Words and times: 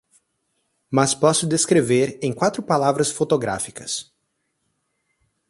mas 0.89 1.13
posso 1.13 1.45
descrever, 1.45 2.17
em 2.23 2.33
quatro 2.33 2.63
palavras 2.63 3.11
fotográficas 3.11 4.11